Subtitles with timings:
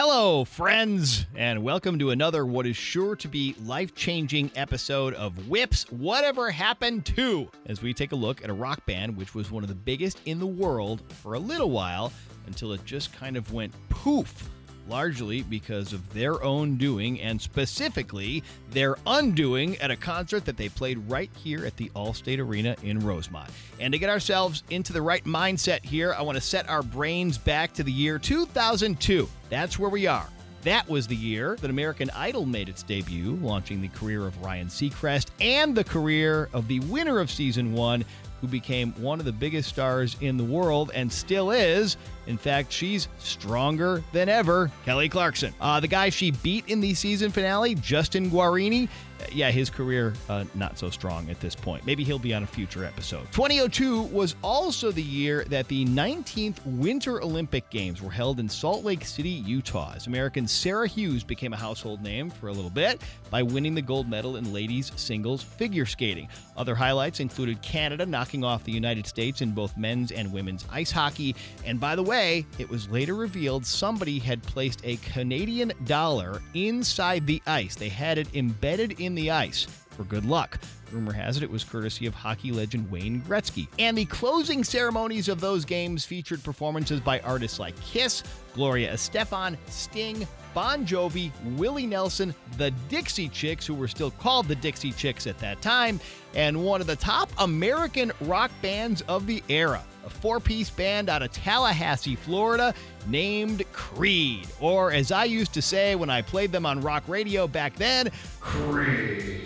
[0.00, 5.48] Hello, friends, and welcome to another what is sure to be life changing episode of
[5.48, 9.50] Whips Whatever Happened To, as we take a look at a rock band which was
[9.50, 12.12] one of the biggest in the world for a little while
[12.46, 14.48] until it just kind of went poof
[14.88, 20.68] largely because of their own doing and specifically their undoing at a concert that they
[20.68, 23.50] played right here at the Allstate Arena in Rosemont.
[23.78, 27.38] And to get ourselves into the right mindset here, I want to set our brains
[27.38, 29.28] back to the year 2002.
[29.50, 30.28] That's where we are.
[30.62, 34.66] That was the year that American Idol made its debut, launching the career of Ryan
[34.66, 38.04] Seacrest and the career of the winner of season one,
[38.40, 41.96] who became one of the biggest stars in the world and still is.
[42.26, 44.70] In fact, she's stronger than ever.
[44.84, 45.54] Kelly Clarkson.
[45.60, 48.88] Uh, the guy she beat in the season finale, Justin Guarini,
[49.32, 51.84] yeah, his career uh, not so strong at this point.
[51.86, 53.30] Maybe he'll be on a future episode.
[53.32, 58.84] 2002 was also the year that the 19th Winter Olympic Games were held in Salt
[58.84, 59.92] Lake City, Utah.
[59.96, 63.82] As American Sarah Hughes became a household name for a little bit by winning the
[63.82, 66.28] gold medal in ladies singles figure skating.
[66.56, 70.90] Other highlights included Canada knocking off the United States in both men's and women's ice
[70.90, 71.34] hockey.
[71.64, 77.26] And by the way, it was later revealed somebody had placed a Canadian dollar inside
[77.26, 77.74] the ice.
[77.74, 79.64] They had it embedded in in the ice
[79.96, 80.60] for good luck.
[80.92, 83.68] Rumor has it it was courtesy of hockey legend Wayne Gretzky.
[83.78, 88.22] And the closing ceremonies of those games featured performances by artists like Kiss,
[88.54, 94.56] Gloria Estefan, Sting, Bon Jovi, Willie Nelson, the Dixie Chicks, who were still called the
[94.56, 96.00] Dixie Chicks at that time,
[96.34, 101.10] and one of the top American rock bands of the era, a four piece band
[101.10, 102.74] out of Tallahassee, Florida,
[103.06, 104.48] named Creed.
[104.58, 108.10] Or, as I used to say when I played them on rock radio back then,
[108.40, 109.37] Creed.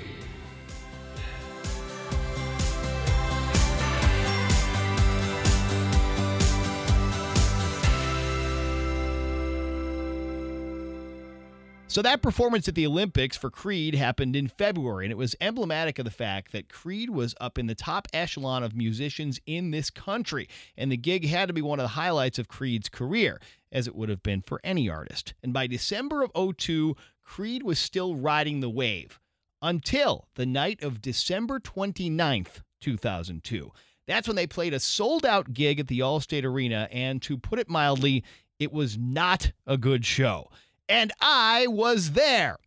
[11.93, 15.99] So that performance at the Olympics for Creed happened in February, and it was emblematic
[15.99, 19.91] of the fact that Creed was up in the top echelon of musicians in this
[19.91, 23.87] country, and the gig had to be one of the highlights of Creed's career, as
[23.87, 25.35] it would have been for any artist.
[25.43, 29.21] And by December of 02, Creed was still riding the wave
[29.61, 33.71] until the night of December 29th, 2002.
[34.07, 37.59] That's when they played a sold out gig at the Allstate Arena, and to put
[37.59, 38.25] it mildly,
[38.59, 40.49] it was not a good show
[40.93, 42.59] and I was there.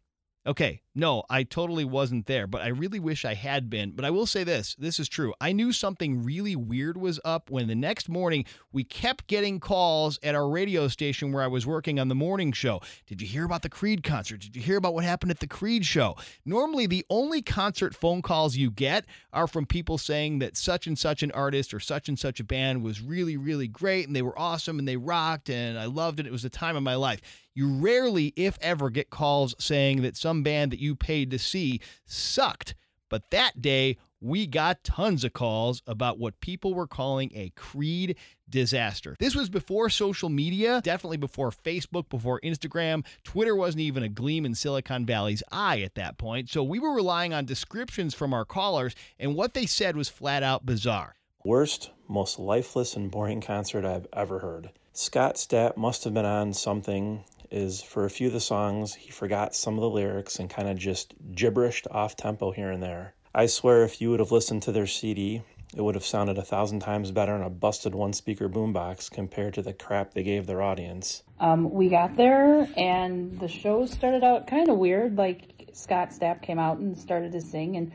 [0.47, 3.91] Okay, no, I totally wasn't there, but I really wish I had been.
[3.91, 5.33] But I will say this this is true.
[5.41, 10.19] I knew something really weird was up when the next morning we kept getting calls
[10.21, 12.79] at our radio station where I was working on the morning show.
[13.07, 14.41] Did you hear about the Creed concert?
[14.41, 16.15] Did you hear about what happened at the Creed show?
[16.45, 20.97] Normally, the only concert phone calls you get are from people saying that such and
[20.97, 24.21] such an artist or such and such a band was really, really great and they
[24.21, 26.27] were awesome and they rocked and I loved it.
[26.27, 27.21] It was the time of my life.
[27.55, 31.79] You rarely, if ever, get calls saying that some band that you paid to see
[32.05, 32.75] sucked.
[33.09, 38.17] But that day, we got tons of calls about what people were calling a Creed
[38.49, 39.15] disaster.
[39.19, 43.05] This was before social media, definitely before Facebook, before Instagram.
[43.23, 46.49] Twitter wasn't even a gleam in Silicon Valley's eye at that point.
[46.49, 50.43] So we were relying on descriptions from our callers, and what they said was flat
[50.43, 51.15] out bizarre.
[51.45, 54.71] Worst, most lifeless and boring concert I've ever heard.
[54.93, 57.23] Scott Stapp must have been on something
[57.55, 60.67] is for a few of the songs, he forgot some of the lyrics and kind
[60.67, 63.13] of just gibberished off tempo here and there.
[63.33, 65.41] I swear, if you would have listened to their CD,
[65.75, 69.53] it would have sounded a thousand times better on a busted one speaker boombox compared
[69.55, 71.23] to the crap they gave their audience.
[71.39, 75.17] Um, we got there, and the show started out kind of weird.
[75.17, 77.91] Like, Scott Stapp came out and started to sing, and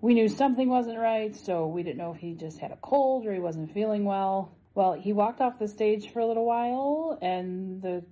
[0.00, 3.24] we knew something wasn't right, so we didn't know if he just had a cold
[3.24, 4.52] or he wasn't feeling well.
[4.74, 8.02] Well, he walked off the stage for a little while, and the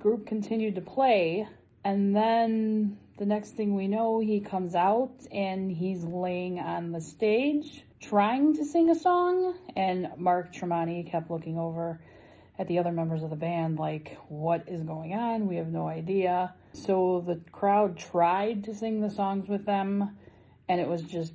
[0.00, 1.46] group continued to play.
[1.84, 7.00] And then the next thing we know, he comes out and he's laying on the
[7.00, 9.54] stage trying to sing a song.
[9.76, 12.00] And Mark Tremonti kept looking over
[12.58, 15.46] at the other members of the band, like, what is going on?
[15.46, 16.52] We have no idea.
[16.74, 20.18] So the crowd tried to sing the songs with them,
[20.68, 21.32] and it was just,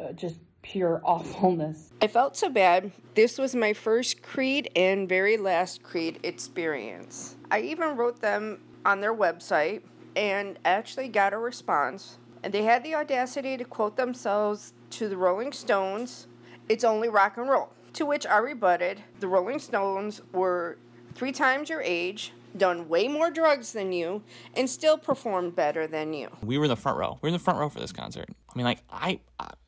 [0.00, 0.36] uh, just
[0.68, 1.90] pure awfulness.
[2.02, 2.92] I felt so bad.
[3.14, 7.36] This was my first Creed and very last Creed experience.
[7.50, 9.80] I even wrote them on their website
[10.14, 12.18] and actually got a response.
[12.42, 16.26] And they had the audacity to quote themselves to the Rolling Stones,
[16.68, 17.70] It's only rock and roll.
[17.94, 20.76] To which I rebutted, the Rolling Stones were
[21.14, 24.22] three times your age, done way more drugs than you,
[24.54, 26.28] and still performed better than you.
[26.42, 27.18] We were in the front row.
[27.22, 28.28] We were in the front row for this concert.
[28.58, 29.20] I mean, like, I,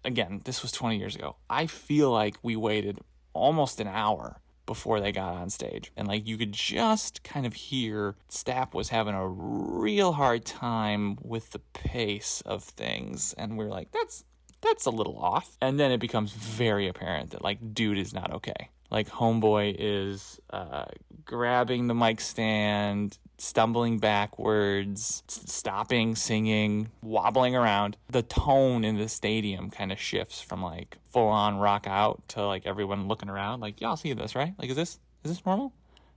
[0.05, 1.37] again, this was 20 years ago.
[1.49, 2.99] I feel like we waited
[3.33, 5.93] almost an hour before they got on stage.
[5.97, 11.19] And like you could just kind of hear Stapp was having a real hard time
[11.23, 13.33] with the pace of things.
[13.39, 14.25] And we're like, that's
[14.61, 15.57] that's a little off.
[15.63, 18.71] And then it becomes very apparent that like dude is not okay.
[18.91, 20.87] Like homeboy is uh,
[21.25, 27.97] grabbing the mic stand, stumbling backwards, stopping, singing, wobbling around.
[28.09, 32.45] The tone in the stadium kind of shifts from like full on rock out to
[32.45, 34.55] like everyone looking around, like, y'all see this, right?
[34.59, 35.73] Like, is this is this normal?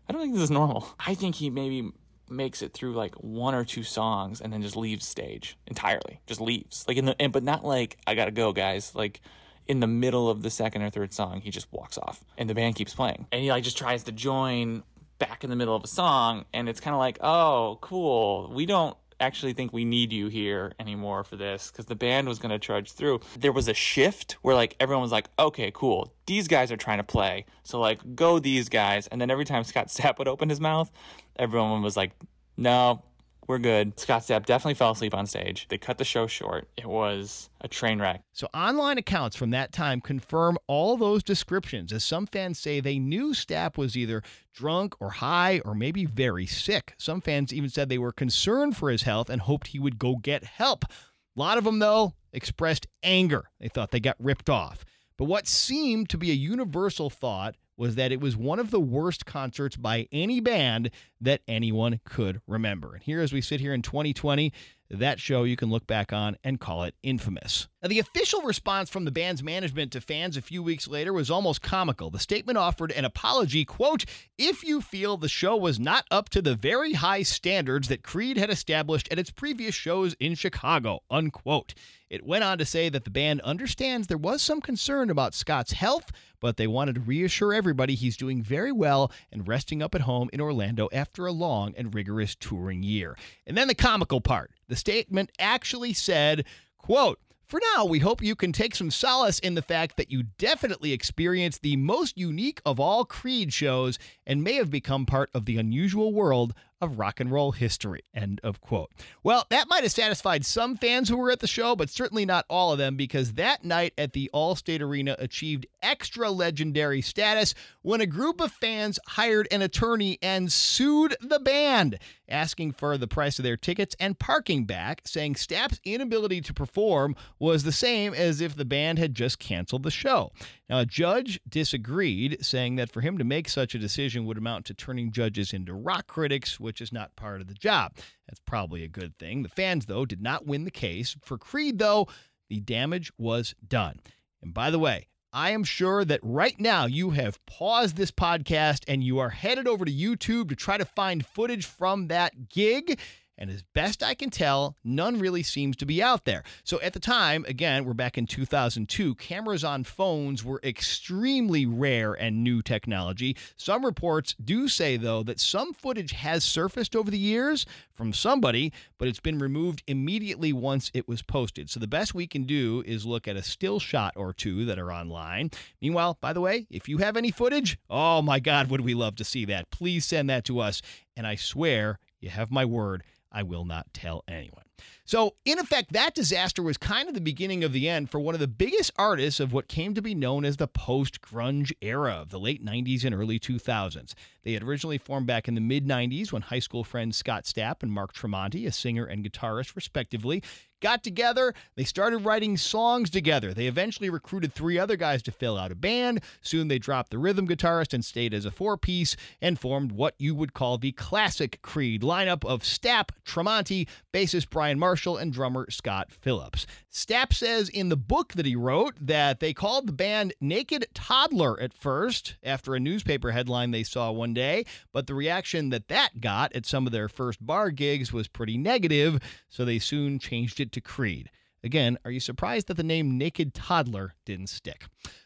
[0.08, 0.88] I don't think this is normal.
[1.00, 1.92] I think he maybe
[2.30, 6.20] makes it through like one or two songs and then just leaves stage entirely.
[6.26, 6.86] Just leaves.
[6.88, 8.96] Like in the and but not like I gotta go, guys.
[8.96, 9.22] Like
[9.68, 12.56] in the middle of the second or third song, he just walks off and the
[12.56, 13.28] band keeps playing.
[13.32, 14.84] And he like just tries to join
[15.20, 18.52] back in the middle of a song and it's kind of like oh cool.
[18.54, 22.40] We don't actually think we need you here anymore for this because the band was
[22.40, 23.22] going to trudge through.
[23.40, 26.14] There was a shift where like everyone was like okay cool.
[26.26, 27.46] These guys are trying to play.
[27.64, 29.08] So like go these guys.
[29.08, 30.92] And then every time scott stapp would open his mouth
[31.36, 32.12] everyone was like
[32.58, 33.04] no
[33.48, 34.00] we're good.
[34.00, 35.68] Scott Stapp definitely fell asleep on stage.
[35.70, 36.68] They cut the show short.
[36.78, 38.22] It was a train wreck.
[38.32, 43.00] So, online accounts from that time confirm all those descriptions, as some fans say they
[43.00, 44.24] knew Stapp was either
[44.54, 46.94] drunk or high or maybe very sick.
[46.98, 50.16] Some fans even said they were concerned for his health and hoped he would go
[50.16, 50.86] get help.
[50.86, 53.50] A lot of them, though, expressed anger.
[53.60, 54.86] They thought they got ripped off.
[55.18, 58.80] But what seemed to be a universal thought was that it was one of the
[58.80, 60.90] worst concerts by any band
[61.22, 62.94] that anyone could remember.
[62.94, 64.52] And here, as we sit here in 2020,
[64.98, 67.68] that show you can look back on and call it infamous.
[67.82, 71.30] Now, the official response from the band's management to fans a few weeks later was
[71.30, 72.10] almost comical.
[72.10, 74.06] The statement offered an apology, quote,
[74.38, 78.38] if you feel the show was not up to the very high standards that Creed
[78.38, 81.74] had established at its previous shows in Chicago, unquote.
[82.10, 85.72] It went on to say that the band understands there was some concern about Scott's
[85.72, 90.02] health, but they wanted to reassure everybody he's doing very well and resting up at
[90.02, 93.18] home in Orlando after a long and rigorous touring year.
[93.48, 94.52] And then the comical part.
[94.74, 96.46] The statement actually said,
[96.80, 100.24] quote, for now, we hope you can take some solace in the fact that you
[100.40, 105.46] definitely experienced the most unique of all Creed shows and may have become part of
[105.46, 108.04] the unusual world of rock and roll history.
[108.14, 108.92] End of quote.
[109.24, 112.46] Well, that might have satisfied some fans who were at the show, but certainly not
[112.50, 118.02] all of them, because that night at the Allstate Arena achieved extra legendary status when
[118.02, 121.98] a group of fans hired an attorney and sued the band,
[122.30, 127.16] asking for the price of their tickets and parking back, saying Stapp's inability to perform
[127.40, 130.32] was the same as if the band had just canceled the show.
[130.70, 134.66] Now, a judge disagreed, saying that for him to make such a decision would amount
[134.66, 137.94] to turning judges into rock critics, which is not part of the job.
[138.28, 139.44] That's probably a good thing.
[139.44, 141.16] The fans, though, did not win the case.
[141.24, 142.08] For Creed, though,
[142.50, 144.00] the damage was done.
[144.42, 148.84] And by the way, I am sure that right now you have paused this podcast
[148.88, 153.00] and you are headed over to YouTube to try to find footage from that gig.
[153.38, 156.44] And as best I can tell, none really seems to be out there.
[156.64, 162.14] So at the time, again, we're back in 2002, cameras on phones were extremely rare
[162.14, 163.36] and new technology.
[163.58, 168.72] Some reports do say, though, that some footage has surfaced over the years from somebody,
[168.98, 171.70] but it's been removed immediately once it was posted.
[171.70, 174.80] So the best we can do is look at a still shot or two that
[174.80, 175.52] are online.
[175.82, 179.16] Meanwhile, by the way, if you have any footage, oh my God, would we love
[179.18, 179.72] to see that.
[179.72, 180.82] Please send that to us.
[181.16, 183.04] And I swear, you have my word
[183.34, 184.64] I will not tell anyone.
[185.06, 188.36] So, in effect, that disaster was kind of the beginning of the end for one
[188.36, 192.14] of the biggest artists of what came to be known as the post grunge era
[192.14, 194.14] of the late 90s and early 2000s.
[194.44, 197.84] They had originally formed back in the mid 90s when high school friends Scott Stapp
[197.84, 200.42] and Mark Tremonti, a singer and guitarist respectively,
[200.84, 201.56] got together.
[201.76, 203.54] They started writing songs together.
[203.54, 206.22] They eventually recruited three other guys to fill out a band.
[206.42, 210.14] Soon they dropped the rhythm guitarist and stayed as a four piece and formed what
[210.18, 215.66] you would call the classic Creed lineup of Stapp, Tremonti, bassist Brian Marshall, and drummer
[215.72, 216.68] Scott Phillips.
[216.94, 221.60] Stapp says in the book that he wrote that they called the band Naked Toddler
[221.60, 226.22] at first after a newspaper headline they saw one day, but the reaction that that
[226.22, 229.20] got at some of their first bar gigs was pretty negative,
[229.50, 231.32] so they soon changed it to Creed.
[231.64, 234.86] Again, are you surprised that the name Naked Toddler didn't stick?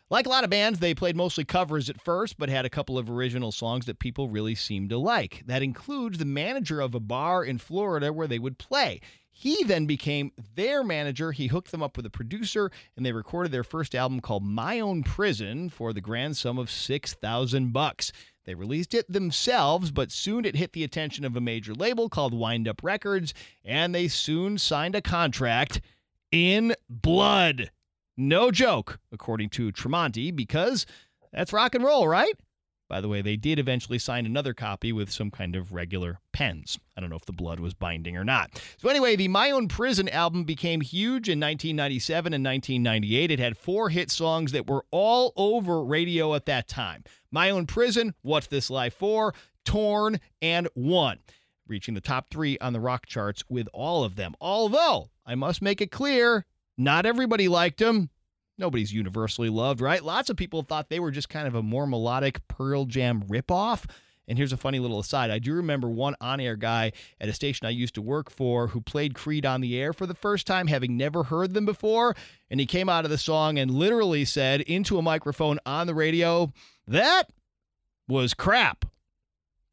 [0.10, 2.98] Like a lot of bands, they played mostly covers at first, but had a couple
[2.98, 5.44] of original songs that people really seemed to like.
[5.48, 9.02] That includes the manager of a bar in Florida where they would play.
[9.40, 11.32] He then became their manager.
[11.32, 14.80] He hooked them up with a producer, and they recorded their first album called My
[14.80, 18.12] Own Prison for the grand sum of 6000 bucks.
[18.46, 22.34] They released it themselves, but soon it hit the attention of a major label called
[22.34, 25.82] Wind Up Records, and they soon signed a contract
[26.32, 27.70] in blood.
[28.18, 30.88] No joke, according to Tremonti, because
[31.32, 32.34] that's rock and roll, right?
[32.90, 36.80] By the way, they did eventually sign another copy with some kind of regular pens.
[36.96, 38.62] I don't know if the blood was binding or not.
[38.78, 43.32] So, anyway, the My Own Prison album became huge in 1997 and 1998.
[43.32, 47.66] It had four hit songs that were all over radio at that time My Own
[47.66, 49.34] Prison, What's This Life For,
[49.66, 51.20] Torn, and One,
[51.68, 54.34] reaching the top three on the rock charts with all of them.
[54.40, 56.46] Although, I must make it clear,
[56.78, 58.12] not everybody liked them
[58.58, 60.04] nobody's universally loved, right?
[60.04, 63.86] Lots of people thought they were just kind of a more melodic Pearl Jam ripoff.
[64.28, 65.32] And here's a funny little aside.
[65.32, 68.68] I do remember one on air guy at a station I used to work for
[68.68, 72.16] who played Creed on the air for the first time, having never heard them before.
[72.52, 75.96] And he came out of the song and literally said into a microphone on the
[75.96, 76.52] radio,
[76.88, 77.30] That
[78.08, 78.86] was crap.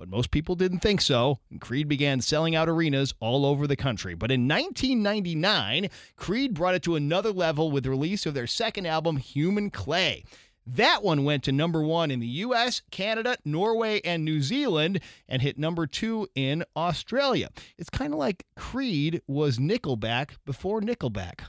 [0.05, 3.75] But most people didn't think so, and Creed began selling out arenas all over the
[3.75, 4.13] country.
[4.13, 8.85] But in 1999, Creed brought it to another level with the release of their second
[8.85, 10.23] album, Human Clay.
[10.67, 15.41] That one went to number one in the US, Canada, Norway, and New Zealand, and
[15.41, 17.49] hit number two in Australia.
[17.79, 21.45] It's kind of like Creed was Nickelback before Nickelback.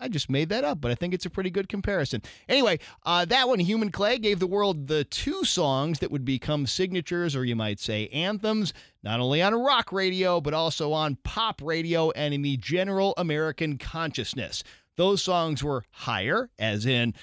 [0.00, 2.22] I just made that up, but I think it's a pretty good comparison.
[2.48, 6.66] Anyway, uh, that one, Human Clay, gave the world the two songs that would become
[6.66, 11.60] signatures, or you might say anthems, not only on rock radio, but also on pop
[11.62, 14.64] radio and in the general American consciousness.
[14.96, 17.14] Those songs were higher, as in,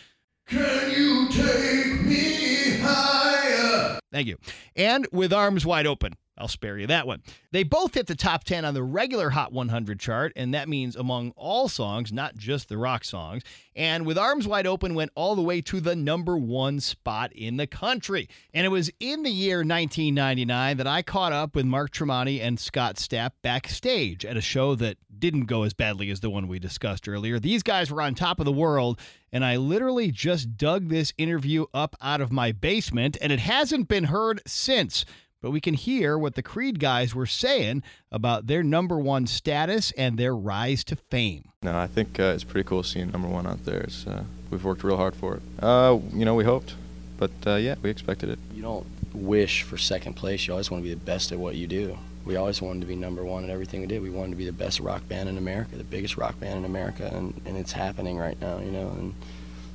[0.48, 4.00] Can you take me higher?
[4.12, 4.38] Thank you.
[4.76, 6.14] And with arms wide open.
[6.38, 7.22] I'll spare you that one.
[7.52, 10.96] They both hit the top 10 on the regular Hot 100 chart, and that means
[10.96, 13.44] among all songs, not just the rock songs.
[13.76, 17.58] And with Arms Wide Open went all the way to the number one spot in
[17.58, 18.28] the country.
[18.54, 22.60] And it was in the year 1999 that I caught up with Mark Tremonti and
[22.60, 26.60] Scott Stapp backstage at a show that didn't go as badly as the one we
[26.60, 27.40] discussed earlier.
[27.40, 29.00] These guys were on top of the world,
[29.32, 33.88] and I literally just dug this interview up out of my basement, and it hasn't
[33.88, 35.06] been heard since
[35.42, 39.92] but we can hear what the Creed guys were saying about their number one status
[39.92, 41.50] and their rise to fame.
[41.62, 43.88] No, I think uh, it's pretty cool seeing number one out there.
[44.08, 45.42] Uh, we've worked real hard for it.
[45.62, 46.76] Uh, you know, we hoped,
[47.18, 48.40] but uh, yeah, we expected it.
[48.54, 50.48] You don't wish for second place.
[50.48, 51.98] You always want to be the best at what you do.
[52.26, 54.02] We always wanted to be number one in everything we did.
[54.02, 56.66] We wanted to be the best rock band in America, the biggest rock band in
[56.66, 58.90] America, and, and it's happening right now, you know.
[58.90, 59.14] And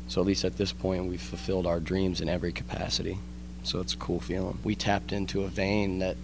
[0.07, 3.19] so at least at this point, we've fulfilled our dreams in every capacity.
[3.63, 4.59] So it's a cool feeling.
[4.65, 6.17] We tapped into a vein that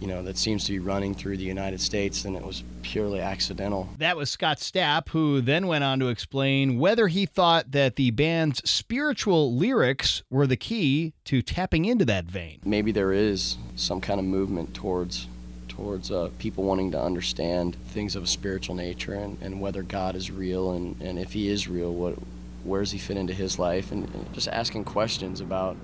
[0.00, 3.20] you know, that seems to be running through the United States, and it was purely
[3.20, 3.88] accidental.
[3.98, 8.10] That was Scott Stapp, who then went on to explain whether he thought that the
[8.10, 12.60] band's spiritual lyrics were the key to tapping into that vein.
[12.64, 15.28] Maybe there is some kind of movement towards
[15.68, 20.14] towards uh, people wanting to understand things of a spiritual nature and, and whether God
[20.14, 22.14] is real and, and if he is real, what
[22.62, 25.76] where does he fit into his life and, and just asking questions about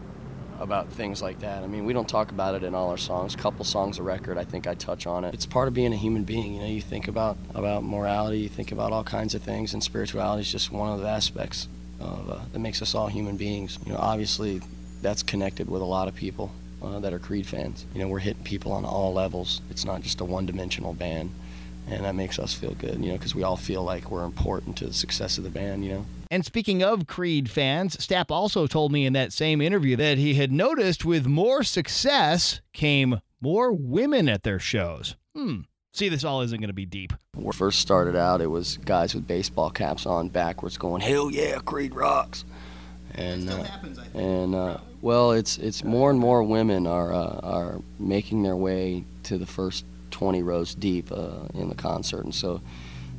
[0.61, 1.65] about things like that.
[1.65, 3.35] I mean, we don't talk about it in all our songs.
[3.35, 5.35] A couple songs a record, I think I touch on it.
[5.35, 6.55] It's part of being a human being.
[6.55, 9.83] You know, you think about about morality, you think about all kinds of things, and
[9.83, 11.67] spirituality is just one of the aspects
[11.99, 13.79] of, uh, that makes us all human beings.
[13.87, 14.61] You know, obviously,
[15.03, 16.53] that's connected with a lot of people
[16.83, 17.87] uh, that are Creed fans.
[17.95, 19.63] You know, we're hitting people on all levels.
[19.71, 21.31] It's not just a one-dimensional band,
[21.89, 23.03] and that makes us feel good.
[23.03, 25.85] You know, because we all feel like we're important to the success of the band.
[25.85, 26.07] You know.
[26.33, 30.35] And speaking of Creed fans, Stapp also told me in that same interview that he
[30.35, 35.17] had noticed with more success came more women at their shows.
[35.35, 35.63] Hmm.
[35.93, 37.13] See, this all isn't going to be deep.
[37.35, 41.33] When we first started out, it was guys with baseball caps on backwards going, hell
[41.33, 42.45] yeah, Creed rocks.
[43.17, 47.81] And, uh, happens, and uh, well, it's it's more and more women are uh, are
[47.99, 52.61] making their way to the first 20 rows deep uh, in the concert, and so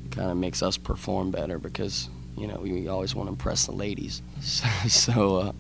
[0.06, 3.66] it kind of makes us perform better because you know, we always want to impress
[3.66, 4.22] the ladies.
[4.42, 5.52] So, so uh,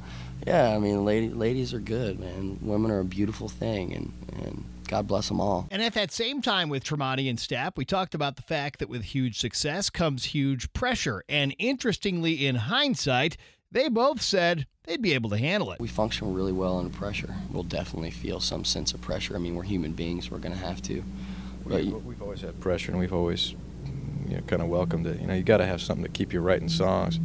[0.47, 2.57] yeah, I mean, lady, ladies are good, man.
[2.61, 4.13] Women are a beautiful thing, and,
[4.43, 5.67] and God bless them all.
[5.69, 8.89] And at that same time with Tremonti and Stapp, we talked about the fact that
[8.89, 11.23] with huge success comes huge pressure.
[11.29, 13.37] And interestingly, in hindsight,
[13.71, 15.79] they both said they'd be able to handle it.
[15.79, 17.33] We function really well under pressure.
[17.51, 19.35] We'll definitely feel some sense of pressure.
[19.35, 20.31] I mean, we're human beings.
[20.31, 21.03] We're going to have to.
[21.65, 23.53] But we've always had pressure, and we've always
[24.31, 25.19] you know, kind of welcomed it.
[25.19, 27.19] You know, you got to have something to keep you writing songs.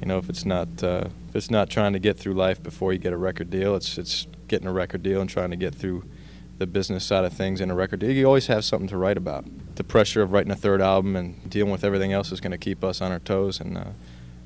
[0.00, 2.92] You know, if it's not uh, if it's not trying to get through life before
[2.92, 5.74] you get a record deal, it's it's getting a record deal and trying to get
[5.74, 6.04] through
[6.58, 8.10] the business side of things in a record deal.
[8.10, 9.44] You always have something to write about.
[9.76, 12.58] The pressure of writing a third album and dealing with everything else is going to
[12.58, 13.76] keep us on our toes and.
[13.76, 13.84] Uh,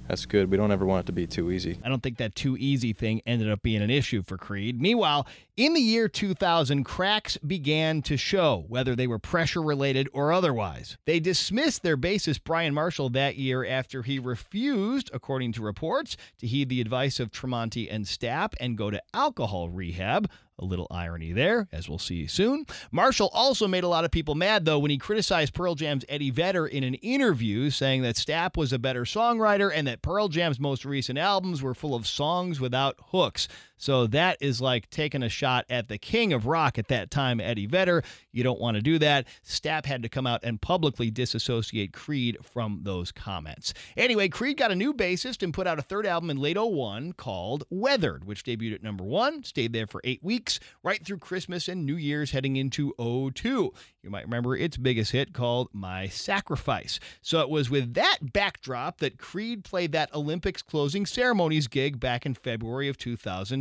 [0.08, 0.50] that's good.
[0.50, 1.78] We don't ever want it to be too easy.
[1.82, 4.80] I don't think that too easy thing ended up being an issue for Creed.
[4.80, 5.26] Meanwhile,
[5.56, 10.98] In the year 2000, cracks began to show, whether they were pressure related or otherwise.
[11.04, 16.48] They dismissed their bassist Brian Marshall that year after he refused, according to reports, to
[16.48, 20.28] heed the advice of Tremonti and Stapp and go to alcohol rehab.
[20.60, 22.64] A little irony there, as we'll see soon.
[22.92, 26.30] Marshall also made a lot of people mad, though, when he criticized Pearl Jam's Eddie
[26.30, 30.60] Vedder in an interview, saying that Stapp was a better songwriter and that Pearl Jam's
[30.60, 33.48] most recent albums were full of songs without hooks.
[33.76, 37.40] So that is like taking a shot at the king of rock at that time,
[37.40, 38.02] Eddie Vedder.
[38.32, 39.26] You don't want to do that.
[39.46, 43.74] Stapp had to come out and publicly disassociate Creed from those comments.
[43.96, 47.12] Anyway, Creed got a new bassist and put out a third album in late 01
[47.12, 51.68] called Weathered, which debuted at number one, stayed there for eight weeks, right through Christmas
[51.68, 53.72] and New Year's heading into 02.
[54.02, 57.00] You might remember its biggest hit called My Sacrifice.
[57.22, 62.26] So it was with that backdrop that Creed played that Olympics closing ceremonies gig back
[62.26, 62.98] in February of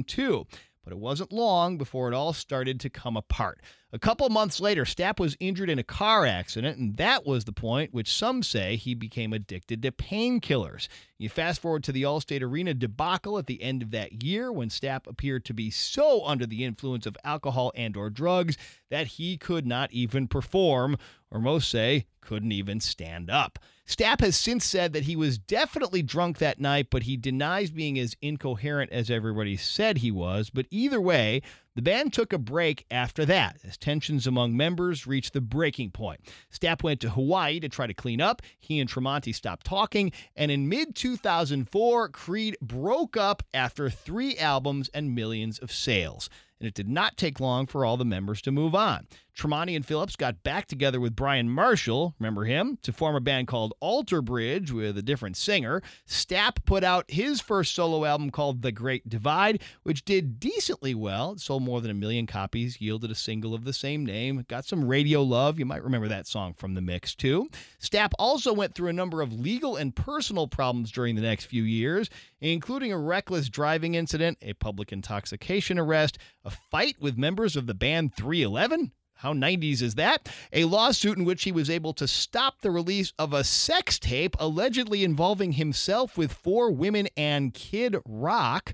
[0.03, 0.47] 2002.
[0.83, 3.61] But it wasn't long before it all started to come apart.
[3.93, 7.53] A couple months later, Stapp was injured in a car accident, and that was the
[7.53, 10.89] point which some say he became addicted to painkillers.
[11.17, 14.67] You fast forward to the Allstate Arena debacle at the end of that year when
[14.67, 18.57] Stapp appeared to be so under the influence of alcohol and or drugs
[18.89, 20.97] that he could not even perform,
[21.31, 23.57] or most say couldn't even stand up.
[23.85, 27.99] Stapp has since said that he was definitely drunk that night, but he denies being
[27.99, 30.49] as incoherent as everybody said he was.
[30.49, 31.41] But either way,
[31.75, 36.21] the band took a break after that as tensions among members reached the breaking point.
[36.51, 38.41] Stapp went to Hawaii to try to clean up.
[38.57, 44.89] He and Tremonti stopped talking, and in mid 2004, Creed broke up after three albums
[44.93, 46.29] and millions of sales
[46.63, 49.05] and it did not take long for all the members to move on.
[49.37, 53.47] Tremonti and Phillips got back together with Brian Marshall, remember him, to form a band
[53.47, 55.81] called Alter Bridge with a different singer.
[56.07, 61.31] Stapp put out his first solo album called The Great Divide, which did decently well.
[61.31, 64.65] It sold more than a million copies, yielded a single of the same name, got
[64.65, 65.57] some radio love.
[65.57, 67.49] You might remember that song from the mix, too.
[67.81, 71.63] Stapp also went through a number of legal and personal problems during the next few
[71.63, 72.09] years,
[72.39, 77.73] including a reckless driving incident, a public intoxication arrest, a fight with members of the
[77.73, 78.91] band 311
[79.23, 80.27] how 90s is that?
[80.51, 84.35] A lawsuit in which he was able to stop the release of a sex tape
[84.37, 88.73] allegedly involving himself with four women and Kid Rock.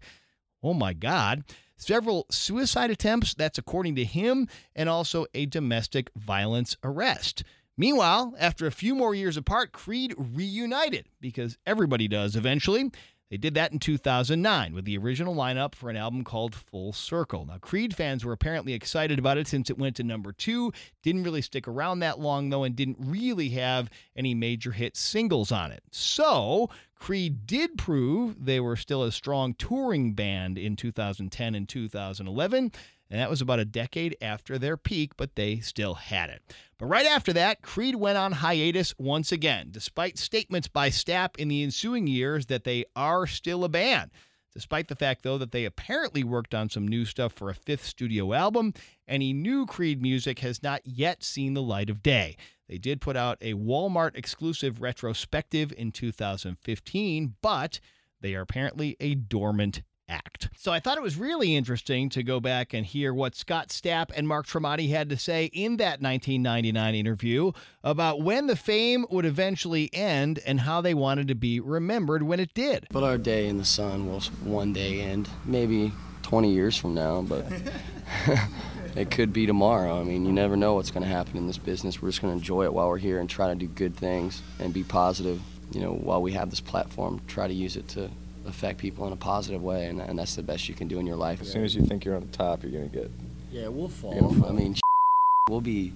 [0.64, 1.44] Oh my God.
[1.78, 7.44] Several suicide attempts, that's according to him, and also a domestic violence arrest.
[7.78, 12.90] Meanwhile, after a few more years apart, Creed reunited because everybody does eventually.
[13.30, 17.46] They did that in 2009 with the original lineup for an album called Full Circle.
[17.46, 20.74] Now, Creed fans were apparently excited about it since it went to number two.
[21.04, 25.52] Didn't really stick around that long, though, and didn't really have any major hit singles
[25.52, 25.84] on it.
[25.92, 32.72] So, Creed did prove they were still a strong touring band in 2010 and 2011
[33.10, 36.42] and that was about a decade after their peak, but they still had it.
[36.78, 41.48] But right after that, Creed went on hiatus once again, despite statements by Stapp in
[41.48, 44.12] the ensuing years that they are still a band.
[44.54, 47.86] Despite the fact, though, that they apparently worked on some new stuff for a fifth
[47.86, 48.74] studio album,
[49.08, 52.36] any new Creed music has not yet seen the light of day.
[52.68, 57.80] They did put out a Walmart exclusive retrospective in 2015, but
[58.22, 60.50] they are apparently a dormant act.
[60.58, 64.12] So I thought it was really interesting to go back and hear what Scott Stapp
[64.16, 67.52] and Mark Tremonti had to say in that 1999 interview
[67.84, 72.40] about when the fame would eventually end and how they wanted to be remembered when
[72.40, 72.88] it did.
[72.92, 75.92] But our day in the sun will one day end, maybe
[76.24, 77.46] 20 years from now, but
[78.96, 80.00] it could be tomorrow.
[80.00, 82.02] I mean, you never know what's going to happen in this business.
[82.02, 84.42] We're just going to enjoy it while we're here and try to do good things
[84.60, 85.42] and be positive.
[85.72, 88.10] You know, while we have this platform, try to use it to
[88.50, 91.06] affect people in a positive way, and, and that's the best you can do in
[91.06, 91.42] your life.
[91.42, 93.12] As soon as you think you're on the top, you're gonna get.
[93.52, 94.14] Yeah, we'll fall.
[94.34, 94.46] fall.
[94.46, 94.76] I mean,
[95.50, 95.94] we'll be,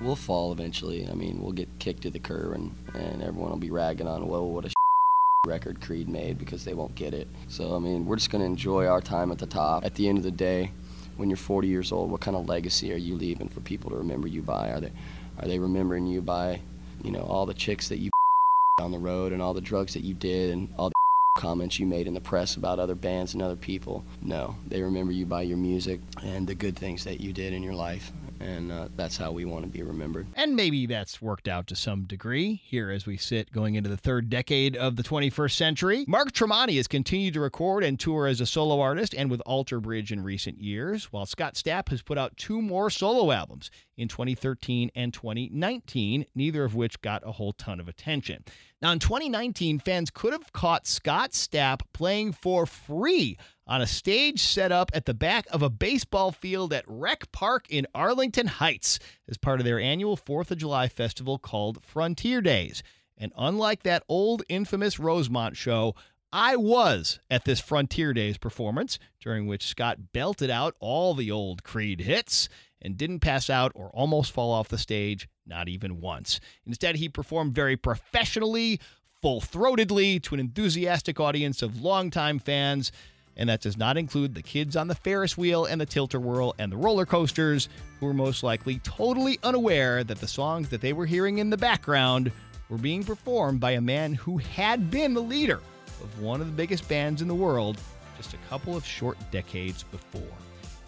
[0.00, 1.08] we'll fall eventually.
[1.08, 4.26] I mean, we'll get kicked to the curb, and and everyone will be ragging on,
[4.26, 4.70] well, what a
[5.46, 7.28] record Creed made because they won't get it.
[7.48, 9.84] So I mean, we're just gonna enjoy our time at the top.
[9.84, 10.72] At the end of the day,
[11.20, 13.96] when you're 40 years old, what kind of legacy are you leaving for people to
[13.96, 14.70] remember you by?
[14.70, 14.92] Are they,
[15.38, 16.60] are they remembering you by,
[17.04, 18.10] you know, all the chicks that you
[18.80, 20.99] on the road and all the drugs that you did and all the
[21.40, 24.04] comments you made in the press about other bands and other people.
[24.20, 27.62] No, they remember you by your music and the good things that you did in
[27.62, 28.12] your life.
[28.40, 30.26] And uh, that's how we want to be remembered.
[30.34, 33.96] And maybe that's worked out to some degree here as we sit going into the
[33.96, 36.04] third decade of the 21st century.
[36.08, 39.78] Mark Tremonti has continued to record and tour as a solo artist and with Alter
[39.78, 44.08] Bridge in recent years, while Scott Stapp has put out two more solo albums in
[44.08, 48.44] 2013 and 2019, neither of which got a whole ton of attention.
[48.80, 54.40] Now, in 2019, fans could have caught Scott Stapp playing for free on a stage
[54.42, 58.98] set up at the back of a baseball field at Rec Park in Arlington Heights
[59.28, 62.82] as part of their annual 4th of July festival called Frontier Days.
[63.16, 65.94] And unlike that old infamous Rosemont show,
[66.32, 71.64] I was at this Frontier Days performance, during which Scott belted out all the old
[71.64, 72.48] Creed hits
[72.80, 76.40] and didn't pass out or almost fall off the stage, not even once.
[76.64, 78.80] Instead, he performed very professionally,
[79.20, 82.90] full throatedly to an enthusiastic audience of longtime fans
[83.36, 86.70] and that does not include the kids on the Ferris wheel and the Tilt-A-Whirl and
[86.70, 91.06] the roller coasters, who were most likely totally unaware that the songs that they were
[91.06, 92.32] hearing in the background
[92.68, 95.60] were being performed by a man who had been the leader
[96.02, 97.78] of one of the biggest bands in the world
[98.16, 100.22] just a couple of short decades before.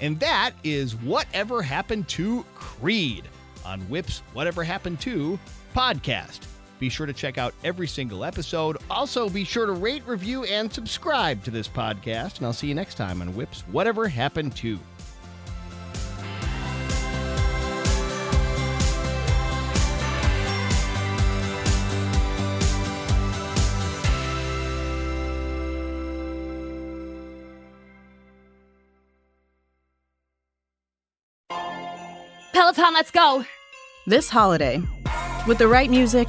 [0.01, 3.25] And that is Whatever Happened to Creed
[3.65, 5.39] on Whip's Whatever Happened to
[5.75, 6.41] podcast.
[6.83, 8.77] Be sure to check out every single episode.
[8.91, 12.39] Also, be sure to rate, review, and subscribe to this podcast.
[12.39, 14.81] And I'll see you next time on Whips Whatever Happened to.
[32.53, 33.45] Peloton, let's go!
[34.09, 34.83] This holiday,
[35.47, 36.29] with the right music